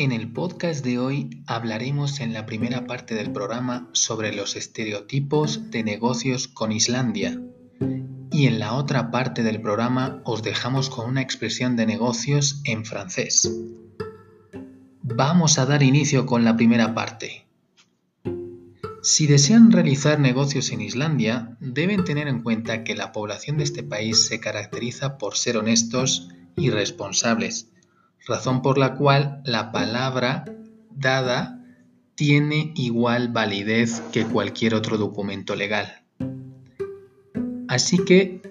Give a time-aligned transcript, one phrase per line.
[0.00, 5.70] En el podcast de hoy hablaremos en la primera parte del programa sobre los estereotipos
[5.70, 7.38] de negocios con Islandia
[8.32, 12.86] y en la otra parte del programa os dejamos con una expresión de negocios en
[12.86, 13.54] francés.
[15.02, 17.44] Vamos a dar inicio con la primera parte.
[19.02, 23.82] Si desean realizar negocios en Islandia, deben tener en cuenta que la población de este
[23.82, 27.70] país se caracteriza por ser honestos y responsables
[28.26, 30.44] razón por la cual la palabra
[30.90, 31.60] dada
[32.14, 36.02] tiene igual validez que cualquier otro documento legal.
[37.66, 38.42] Así que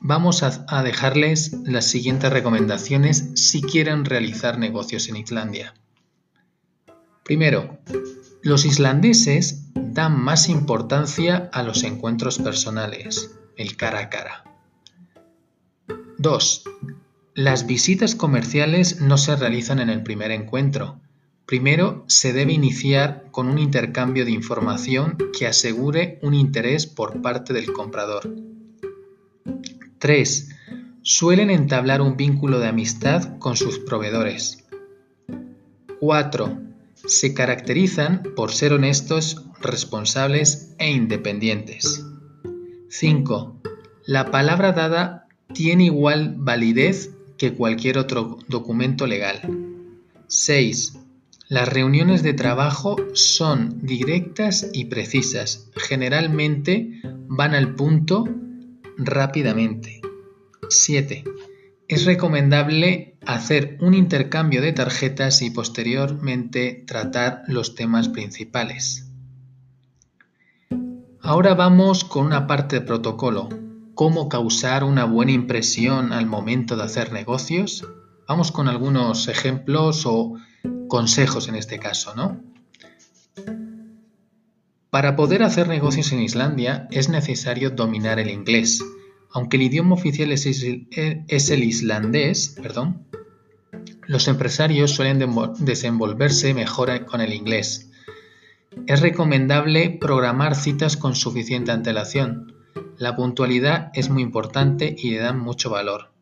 [0.00, 5.74] vamos a, dejarles las siguientes recomendaciones si quieren realizar negocios en Islandia.
[7.22, 7.78] Primero,
[8.42, 14.44] los islandeses dan más importancia a los encuentros personales, el cara a cara.
[16.18, 16.64] 2.
[17.36, 20.98] Las visitas comerciales no se realizan en el primer encuentro.
[21.44, 27.52] Primero se debe iniciar con un intercambio de información que asegure un interés por parte
[27.52, 28.34] del comprador.
[29.98, 30.48] 3.
[31.02, 34.64] Suelen entablar un vínculo de amistad con sus proveedores.
[36.00, 36.58] 4.
[37.04, 42.02] Se caracterizan por ser honestos, responsables e independientes.
[42.88, 43.60] 5.
[44.06, 49.40] La palabra dada tiene igual validez que cualquier otro documento legal.
[50.28, 50.98] 6.
[51.48, 55.70] Las reuniones de trabajo son directas y precisas.
[55.76, 58.24] Generalmente van al punto
[58.98, 60.00] rápidamente.
[60.68, 61.24] 7.
[61.88, 69.06] Es recomendable hacer un intercambio de tarjetas y posteriormente tratar los temas principales.
[71.20, 73.48] Ahora vamos con una parte de protocolo,
[73.96, 77.88] cómo causar una buena impresión al momento de hacer negocios,
[78.28, 80.34] vamos con algunos ejemplos o
[80.86, 82.40] consejos en este caso, ¿no?
[84.90, 88.84] Para poder hacer negocios en Islandia es necesario dominar el inglés.
[89.32, 93.06] Aunque el idioma oficial es, el islandés, perdón,
[94.06, 95.24] los empresarios suelen
[95.58, 97.90] desenvolverse mejor con el inglés.
[98.86, 102.55] Es recomendable programar citas con suficiente antelación,
[102.98, 106.12] la puntualidad es muy importante y le dan mucho valor.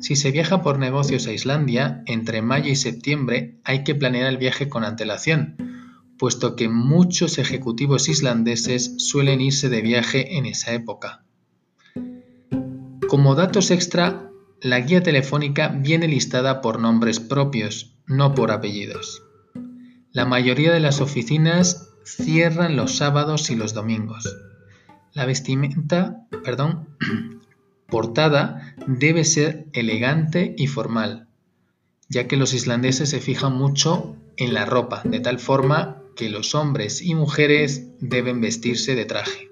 [0.00, 4.36] Si se viaja por negocios a Islandia, entre mayo y septiembre hay que planear el
[4.36, 5.56] viaje con antelación,
[6.18, 11.24] puesto que muchos ejecutivos islandeses suelen irse de viaje en esa época.
[13.08, 14.30] Como datos extra,
[14.60, 19.22] la guía telefónica viene listada por nombres propios, no por apellidos.
[20.12, 24.51] La mayoría de las oficinas cierran los sábados y los domingos.
[25.14, 26.88] La vestimenta, perdón,
[27.88, 31.28] portada debe ser elegante y formal,
[32.08, 36.54] ya que los islandeses se fijan mucho en la ropa, de tal forma que los
[36.54, 39.50] hombres y mujeres deben vestirse de traje.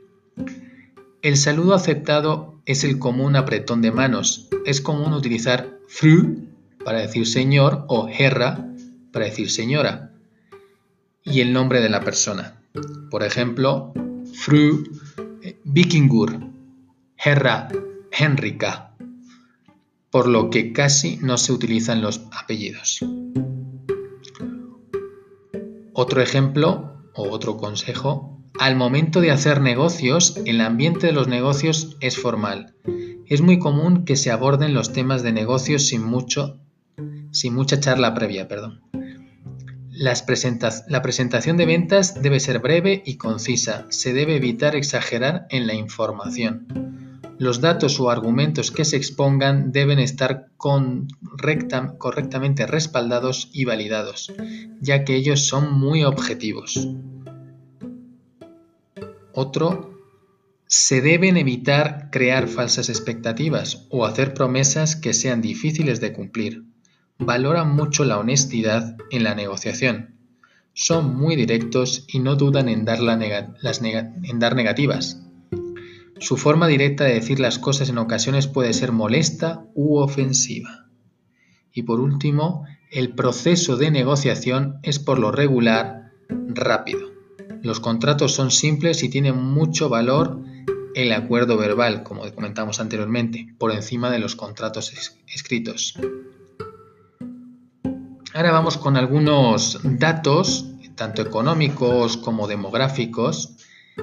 [1.23, 4.49] El saludo aceptado es el común apretón de manos.
[4.65, 6.47] Es común utilizar fru
[6.85, 8.67] para decir señor o herra
[9.13, 10.13] para decir señora
[11.23, 12.63] y el nombre de la persona.
[13.11, 13.93] Por ejemplo,
[14.33, 14.85] fru
[15.65, 16.39] Vikingur,
[17.17, 17.69] Herra,
[18.11, 18.95] Henrika,
[20.11, 23.01] por lo que casi no se utilizan los apellidos.
[25.93, 31.97] Otro ejemplo o otro consejo, al momento de hacer negocios, el ambiente de los negocios
[32.01, 32.75] es formal.
[33.27, 36.59] Es muy común que se aborden los temas de negocios sin, mucho,
[37.31, 38.49] sin mucha charla previa.
[38.49, 38.83] Perdón.
[40.01, 43.85] La presentación de ventas debe ser breve y concisa.
[43.91, 47.21] Se debe evitar exagerar en la información.
[47.37, 54.33] Los datos o argumentos que se expongan deben estar correctamente respaldados y validados,
[54.81, 56.89] ya que ellos son muy objetivos.
[59.35, 60.01] Otro,
[60.67, 66.70] se deben evitar crear falsas expectativas o hacer promesas que sean difíciles de cumplir.
[67.21, 70.17] Valoran mucho la honestidad en la negociación.
[70.73, 75.21] Son muy directos y no dudan en dar, en dar negativas
[76.21, 80.87] su forma directa de decir las cosas en ocasiones puede ser molesta u ofensiva.
[81.73, 87.11] Y por último, el proceso de negociación es por lo regular rápido.
[87.63, 90.41] Los contratos son simples y tienen mucho valor
[90.95, 94.93] el acuerdo verbal, como comentamos anteriormente, por encima de los contratos
[95.27, 95.95] escritos.
[98.33, 103.57] Ahora vamos con algunos datos, tanto económicos como demográficos,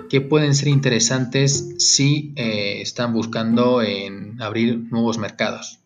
[0.10, 5.80] que pueden ser interesantes si eh, están buscando en abrir nuevos mercados.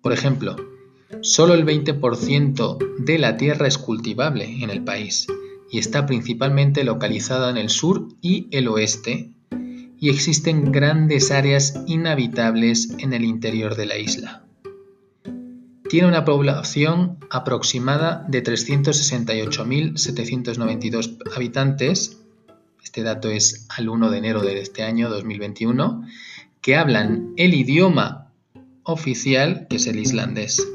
[0.00, 0.56] Por ejemplo,
[1.22, 5.26] solo el 20% de la tierra es cultivable en el país
[5.70, 9.32] y está principalmente localizada en el sur y el oeste
[9.98, 14.41] y existen grandes áreas inhabitables en el interior de la isla.
[15.92, 22.16] Tiene una población aproximada de 368.792 habitantes
[22.82, 26.02] este dato es al 1 de enero de este año 2021,
[26.62, 28.32] que hablan el idioma
[28.84, 30.66] oficial, que es el islandés.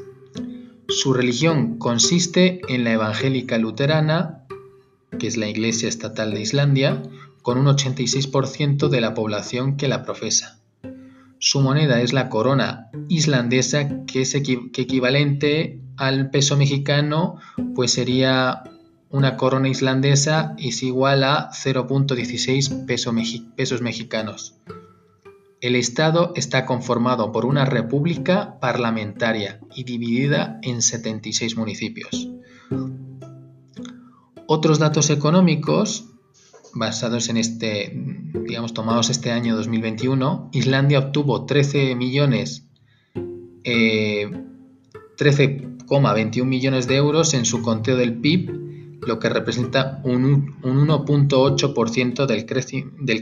[0.86, 4.44] Su religión consiste en la evangélica luterana,
[5.18, 7.02] que es la iglesia estatal de Islandia,
[7.42, 10.60] con un 86% de la población que la profesa.
[11.40, 17.36] Su moneda es la corona islandesa, que es equivalente al peso mexicano,
[17.74, 18.64] pues sería
[19.10, 22.84] una corona islandesa es igual a 0.16
[23.56, 24.56] pesos mexicanos.
[25.60, 32.28] El Estado está conformado por una república parlamentaria y dividida en 76 municipios.
[34.46, 36.06] Otros datos económicos
[36.74, 37.92] basados en este,
[38.46, 42.66] digamos, tomados este año 2021, Islandia obtuvo 13 millones,
[43.64, 48.68] 13,21 eh, millones de euros en su conteo del PIB
[49.08, 52.46] lo que representa un, 1.8% del,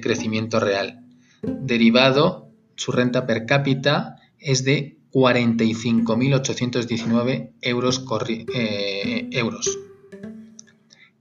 [0.01, 1.07] crecimiento real.
[1.43, 9.79] Derivado, su renta per cápita es de 45.819 euros, eh, euros.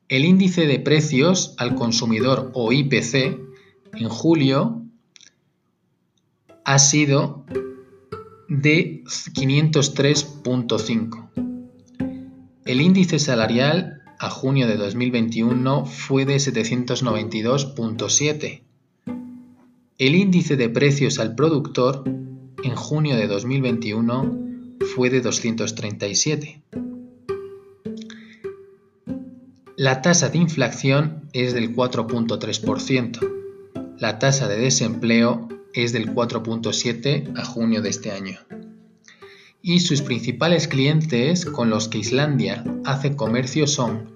[0.07, 3.39] El índice de precios al consumidor o IPC
[3.93, 4.83] en julio
[6.63, 7.43] ha sido
[8.47, 11.29] de 503.5.
[12.65, 18.61] El índice salarial a junio de 2021 fue de 792.7.
[19.97, 22.03] El índice de precios al productor
[22.63, 24.37] en junio de 2021
[24.95, 26.61] fue de 237.
[29.77, 33.97] La tasa de inflación es del 4.3%.
[33.99, 38.39] La tasa de desempleo es del 4.7 a junio de este año
[39.67, 44.11] y sus principales clientes con los que Islandia hace comercio son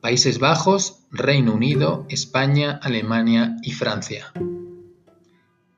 [0.00, 4.32] Países Bajos, Reino Unido, España, Alemania y Francia.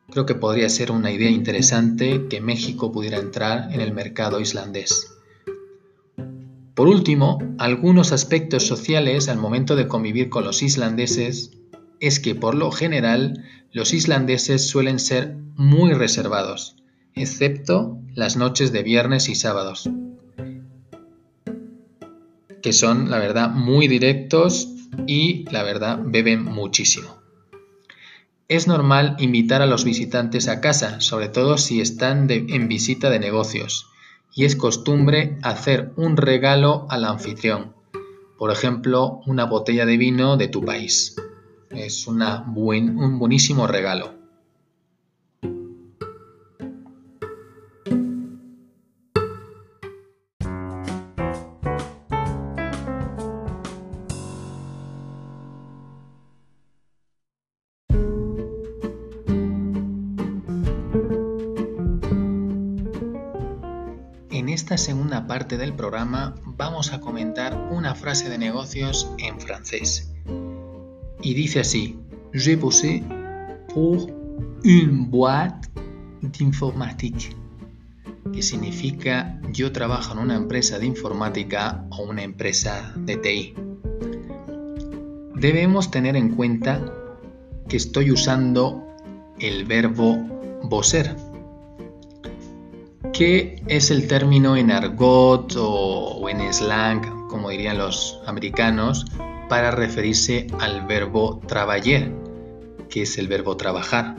[0.08, 5.17] Creo que podría ser una idea interesante que México pudiera entrar en el mercado islandés.
[6.78, 11.50] Por último, algunos aspectos sociales al momento de convivir con los islandeses
[11.98, 13.42] es que por lo general
[13.72, 16.76] los islandeses suelen ser muy reservados
[17.16, 19.90] excepto las noches de viernes y sábados,
[22.62, 24.68] que son, la verdad, muy directos
[25.08, 27.18] y, la verdad, beben muchísimo.
[28.46, 33.18] Es normal invitar a los visitantes a casa, sobre todo si están en visita de
[33.18, 33.88] negocios,
[34.34, 37.74] y es costumbre hacer un regalo al anfitrión,
[38.38, 41.16] por ejemplo, una botella de vino de tu país.
[41.70, 44.17] Es una un buenísimo regalo.
[64.78, 70.12] Segunda parte del programa vamos a comentar una frase de negocios en francés.
[71.20, 71.98] Y dice así,
[72.32, 73.02] J'ai bossé
[73.74, 74.10] pour
[74.64, 75.68] une boîte
[76.22, 77.36] d'informatique,
[78.32, 83.54] que significa yo trabajo en una empresa de informática o una empresa de TI.
[85.34, 86.80] Debemos tener en cuenta
[87.68, 88.84] que estoy usando
[89.38, 90.16] el verbo
[90.64, 91.16] bosser,
[93.12, 99.06] que es el término en argot o, en slang, como dirían los americanos,
[99.48, 102.12] para referirse al verbo trabajar,
[102.88, 104.16] que es el verbo trabajar,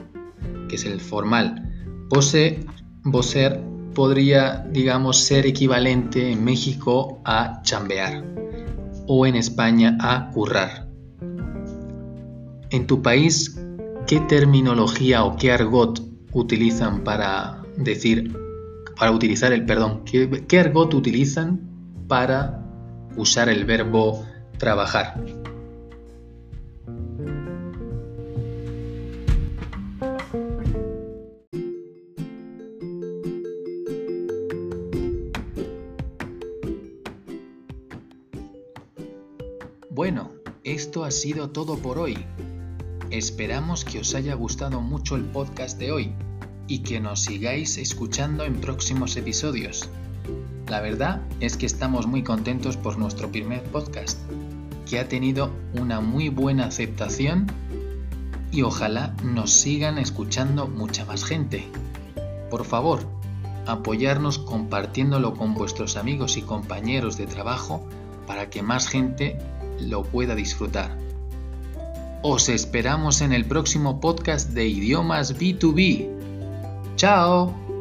[0.67, 1.71] que es el formal.
[2.09, 2.65] Bose,
[3.03, 3.61] boser
[3.93, 8.23] podría, digamos, ser equivalente en México a chambear
[9.07, 10.87] o en España a currar.
[12.71, 13.59] En tu país,
[14.07, 16.01] ¿qué terminología o qué argot
[16.33, 18.35] utilizan para decir,
[18.99, 20.03] para utilizar el perdón?
[20.03, 21.61] ¿Qué, qué argot utilizan
[22.09, 22.61] para
[23.15, 24.25] usar el verbo
[24.57, 25.23] trabajar?
[39.89, 40.31] Bueno,
[40.65, 42.17] esto ha sido todo por hoy.
[43.11, 46.13] Esperamos que os haya gustado mucho el podcast de hoy
[46.69, 49.89] y que nos sigáis escuchando en próximos episodios.
[50.67, 54.19] La verdad es que estamos muy contentos por nuestro primer podcast,
[54.87, 57.47] que ha tenido una muy buena aceptación
[58.51, 61.67] y ojalá nos sigan escuchando mucha más gente.
[62.51, 62.99] Por favor,
[63.65, 67.83] apoyarnos compartiéndolo con vuestros amigos y compañeros de trabajo
[68.27, 69.39] para que más gente
[69.79, 70.95] lo pueda disfrutar.
[72.21, 76.18] Os esperamos en el próximo podcast de idiomas B2B.
[76.99, 77.78] 加油！